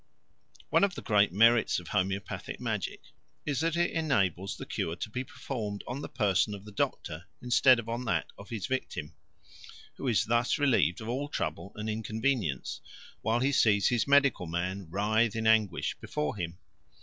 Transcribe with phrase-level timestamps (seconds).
[0.71, 3.03] One of the great merits of homoeopathic magic
[3.45, 7.25] is that it enables the cure to be performed on the person of the doctor
[7.39, 9.13] instead of on that of his victim,
[9.97, 12.81] who is thus relieved of all trouble and inconvenience,
[13.21, 16.57] while he sees his medical man writhe in anguish before him.